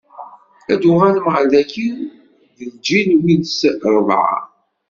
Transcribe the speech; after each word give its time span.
Ad 0.71 0.77
d-uɣalen 0.81 1.25
ɣer 1.33 1.43
dagi 1.51 1.89
di 2.57 2.65
lǧil 2.73 3.09
wis 3.23 3.57
ṛebɛa. 3.95 4.37